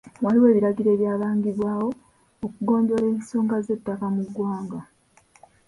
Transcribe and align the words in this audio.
Waliwo 0.23 0.45
ebiragiro 0.49 0.89
ebyabagibwawo 0.91 1.87
okugonjoola 2.45 3.07
ensonga 3.13 3.57
z'ettaka 3.65 4.05
mu 4.15 4.21
ggwanga. 4.27 4.79